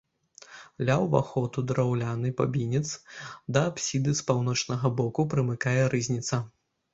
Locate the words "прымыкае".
5.35-5.77